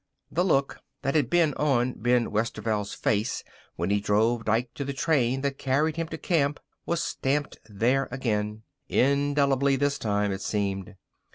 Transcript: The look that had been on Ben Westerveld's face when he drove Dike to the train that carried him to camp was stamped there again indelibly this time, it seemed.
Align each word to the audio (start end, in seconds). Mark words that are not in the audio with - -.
The 0.31 0.43
look 0.43 0.79
that 1.03 1.13
had 1.13 1.29
been 1.29 1.53
on 1.53 1.93
Ben 1.93 2.31
Westerveld's 2.31 2.95
face 2.95 3.43
when 3.75 3.91
he 3.91 3.99
drove 3.99 4.45
Dike 4.45 4.73
to 4.73 4.83
the 4.83 4.93
train 4.93 5.41
that 5.41 5.59
carried 5.59 5.95
him 5.95 6.07
to 6.07 6.17
camp 6.17 6.59
was 6.87 7.03
stamped 7.03 7.59
there 7.69 8.07
again 8.09 8.63
indelibly 8.89 9.75
this 9.75 9.99
time, 9.99 10.31
it 10.31 10.41
seemed. 10.41 10.95